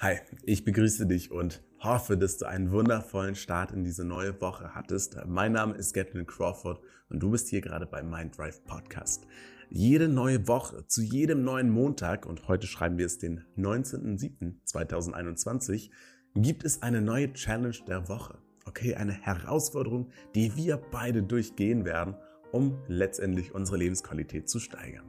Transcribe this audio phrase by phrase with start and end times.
[0.00, 4.72] Hi, ich begrüße dich und hoffe, dass du einen wundervollen Start in diese neue Woche
[4.72, 5.16] hattest.
[5.26, 9.26] Mein Name ist Gatlin Crawford und du bist hier gerade beim Minddrive Podcast.
[9.70, 15.90] Jede neue Woche, zu jedem neuen Montag, und heute schreiben wir es den 19.07.2021,
[16.36, 18.38] gibt es eine neue Challenge der Woche.
[18.66, 22.14] Okay, eine Herausforderung, die wir beide durchgehen werden,
[22.52, 25.06] um letztendlich unsere Lebensqualität zu steigern.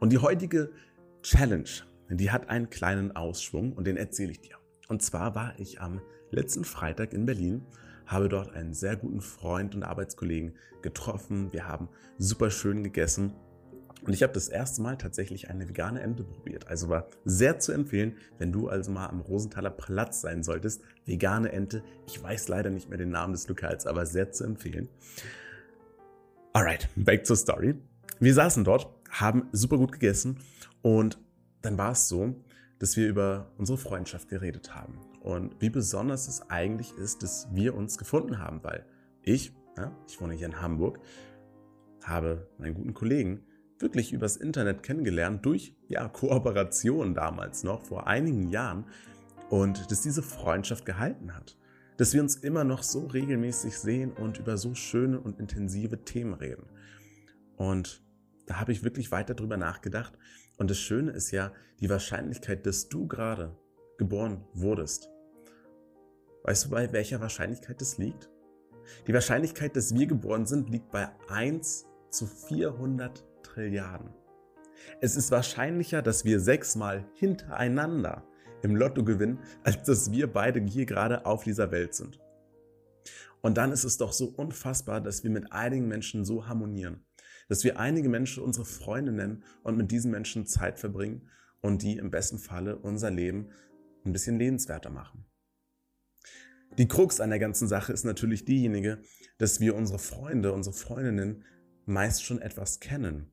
[0.00, 0.72] Und die heutige
[1.20, 1.68] Challenge
[2.08, 4.56] die hat einen kleinen Ausschwung und den erzähle ich dir.
[4.88, 6.00] Und zwar war ich am
[6.30, 7.62] letzten Freitag in Berlin,
[8.06, 11.52] habe dort einen sehr guten Freund und Arbeitskollegen getroffen.
[11.52, 11.88] Wir haben
[12.18, 13.32] super schön gegessen
[14.06, 16.68] und ich habe das erste Mal tatsächlich eine vegane Ente probiert.
[16.68, 20.82] Also war sehr zu empfehlen, wenn du also mal am Rosenthaler Platz sein solltest.
[21.04, 21.82] Vegane Ente.
[22.06, 24.88] Ich weiß leider nicht mehr den Namen des Lokals, aber sehr zu empfehlen.
[26.52, 27.74] Alright, back zur Story.
[28.20, 30.38] Wir saßen dort, haben super gut gegessen
[30.82, 31.18] und
[31.66, 32.34] dann war es so,
[32.78, 37.74] dass wir über unsere Freundschaft geredet haben und wie besonders es eigentlich ist, dass wir
[37.74, 38.86] uns gefunden haben, weil
[39.22, 41.00] ich, ja, ich wohne hier in Hamburg,
[42.04, 43.42] habe meinen guten Kollegen
[43.78, 48.84] wirklich übers Internet kennengelernt durch ja, Kooperation damals noch vor einigen Jahren
[49.50, 51.56] und dass diese Freundschaft gehalten hat,
[51.96, 56.34] dass wir uns immer noch so regelmäßig sehen und über so schöne und intensive Themen
[56.34, 56.66] reden.
[57.56, 58.02] Und
[58.46, 60.16] da habe ich wirklich weiter drüber nachgedacht
[60.58, 63.56] und das Schöne ist ja die Wahrscheinlichkeit, dass du gerade
[63.98, 65.10] geboren wurdest.
[66.44, 68.30] Weißt du, bei welcher Wahrscheinlichkeit das liegt?
[69.06, 74.10] Die Wahrscheinlichkeit, dass wir geboren sind, liegt bei 1 zu 400 Trilliarden.
[75.00, 78.24] Es ist wahrscheinlicher, dass wir sechsmal hintereinander
[78.62, 82.20] im Lotto gewinnen, als dass wir beide hier gerade auf dieser Welt sind.
[83.42, 87.04] Und dann ist es doch so unfassbar, dass wir mit einigen Menschen so harmonieren
[87.48, 91.28] dass wir einige Menschen unsere Freunde nennen und mit diesen Menschen Zeit verbringen
[91.60, 93.50] und die im besten Falle unser Leben
[94.04, 95.24] ein bisschen lebenswerter machen.
[96.78, 99.00] Die Krux an der ganzen Sache ist natürlich diejenige,
[99.38, 101.44] dass wir unsere Freunde, unsere Freundinnen
[101.86, 103.30] meist schon etwas kennen.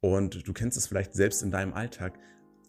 [0.00, 2.18] Und du kennst es vielleicht selbst in deinem Alltag.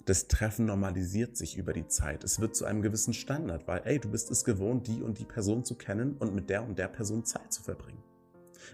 [0.06, 2.24] Das Treffen normalisiert sich über die Zeit.
[2.24, 5.26] Es wird zu einem gewissen Standard, weil, ey, du bist es gewohnt, die und die
[5.26, 8.02] Person zu kennen und mit der und der Person Zeit zu verbringen.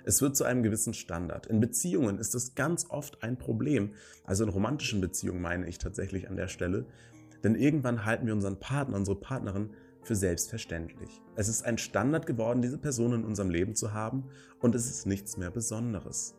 [0.06, 1.48] Es wird zu einem gewissen Standard.
[1.48, 3.92] In Beziehungen ist das ganz oft ein Problem.
[4.24, 6.86] Also in romantischen Beziehungen meine ich tatsächlich an der Stelle.
[7.44, 9.72] Denn irgendwann halten wir unseren Partner, unsere Partnerin
[10.04, 11.22] für selbstverständlich.
[11.36, 15.06] Es ist ein Standard geworden, diese Person in unserem Leben zu haben und es ist
[15.06, 16.36] nichts mehr Besonderes.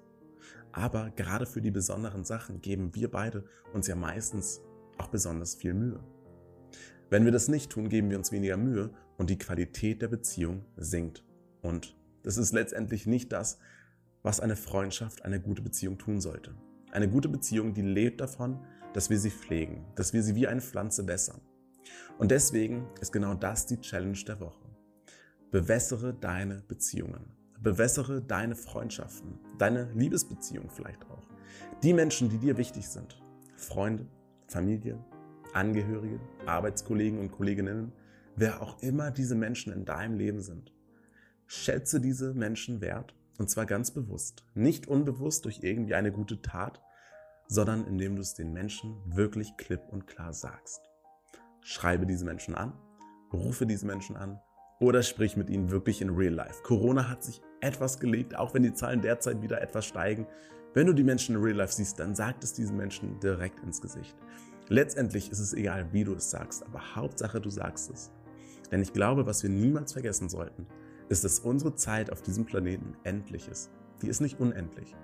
[0.72, 4.62] Aber gerade für die besonderen Sachen geben wir beide uns ja meistens
[4.98, 6.00] auch besonders viel Mühe.
[7.10, 10.64] Wenn wir das nicht tun, geben wir uns weniger Mühe und die Qualität der Beziehung
[10.76, 11.24] sinkt.
[11.60, 13.59] Und das ist letztendlich nicht das,
[14.22, 16.55] was eine Freundschaft, eine gute Beziehung tun sollte.
[16.93, 18.60] Eine gute Beziehung, die lebt davon,
[18.93, 21.41] dass wir sie pflegen, dass wir sie wie eine Pflanze wässern.
[22.19, 24.69] Und deswegen ist genau das die Challenge der Woche.
[25.50, 27.33] Bewässere deine Beziehungen.
[27.60, 31.22] Bewässere deine Freundschaften, deine Liebesbeziehung vielleicht auch.
[31.83, 33.22] Die Menschen, die dir wichtig sind.
[33.56, 34.06] Freunde,
[34.49, 34.99] Familie,
[35.53, 37.93] Angehörige, Arbeitskollegen und Kolleginnen,
[38.37, 40.72] wer auch immer diese Menschen in deinem Leben sind.
[41.54, 44.42] Schätze diese Menschen wert und zwar ganz bewusst.
[44.54, 46.80] Nicht unbewusst durch irgendwie eine gute Tat,
[47.46, 50.80] sondern indem du es den Menschen wirklich klipp und klar sagst.
[51.60, 52.72] Schreibe diese Menschen an,
[53.34, 54.41] rufe diese Menschen an
[54.80, 56.62] oder sprich mit ihnen wirklich in Real Life.
[56.62, 60.26] Corona hat sich etwas gelegt, auch wenn die Zahlen derzeit wieder etwas steigen.
[60.72, 63.82] Wenn du die Menschen in Real Life siehst, dann sag es diesen Menschen direkt ins
[63.82, 64.16] Gesicht.
[64.68, 68.10] Letztendlich ist es egal, wie du es sagst, aber Hauptsache du sagst es.
[68.70, 70.66] Denn ich glaube, was wir niemals vergessen sollten,
[71.08, 73.70] ist, dass unsere Zeit auf diesem Planeten endlich ist.
[74.00, 74.96] Die ist nicht unendlich.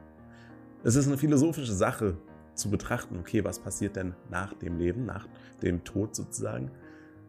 [0.85, 2.17] Es ist eine philosophische Sache
[2.55, 5.29] zu betrachten, okay, was passiert denn nach dem Leben, nach
[5.63, 6.71] dem Tod sozusagen.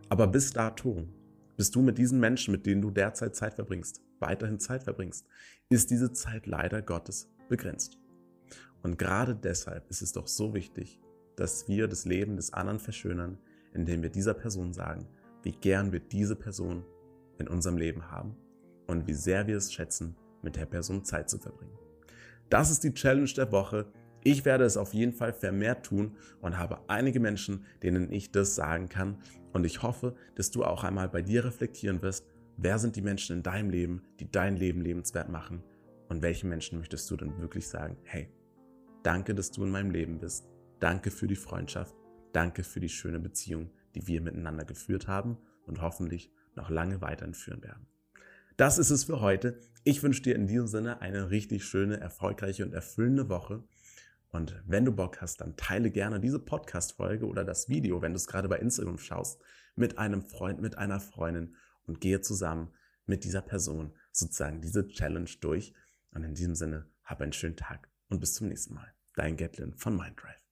[0.09, 1.08] Aber bis dato,
[1.56, 5.25] bis du mit diesen Menschen, mit denen du derzeit Zeit verbringst, weiterhin Zeit verbringst,
[5.69, 7.97] ist diese Zeit leider Gottes begrenzt.
[8.81, 11.00] Und gerade deshalb ist es doch so wichtig,
[11.35, 13.38] dass wir das Leben des anderen verschönern,
[13.74, 15.08] indem wir dieser Person sagen,
[15.44, 16.84] wie gern wir diese Person
[17.38, 18.35] in unserem Leben haben
[18.90, 21.78] und wie sehr wir es schätzen, mit der Person Zeit zu verbringen.
[22.50, 23.86] Das ist die Challenge der Woche.
[24.24, 28.56] Ich werde es auf jeden Fall vermehrt tun und habe einige Menschen, denen ich das
[28.56, 29.22] sagen kann.
[29.53, 32.26] Und ich hoffe, dass du auch einmal bei dir reflektieren wirst,
[32.58, 35.64] wer sind die Menschen in deinem Leben, die dein Leben lebenswert machen
[36.09, 38.28] und welchen Menschen möchtest du denn wirklich sagen, hey,
[39.03, 40.50] danke, dass du in meinem Leben bist.
[40.80, 41.96] Danke für die Freundschaft.
[42.34, 45.38] Danke für die schöne Beziehung, die wir miteinander geführt haben
[45.68, 47.85] und hoffentlich noch lange weiterhin führen werden.
[48.59, 49.58] Das ist es für heute.
[49.85, 53.64] Ich wünsche dir in diesem Sinne eine richtig schöne, erfolgreiche und erfüllende Woche.
[54.32, 58.17] Und wenn du Bock hast, dann teile gerne diese Podcast-Folge oder das Video, wenn du
[58.17, 59.41] es gerade bei Instagram schaust,
[59.78, 62.73] mit einem Freund, mit einer Freundin und gehe zusammen
[63.06, 65.73] mit dieser Person sozusagen diese Challenge durch.
[66.11, 68.91] Und in diesem Sinne, hab einen schönen Tag und bis zum nächsten Mal.
[69.16, 70.48] Dein Gatlin von Minddrive.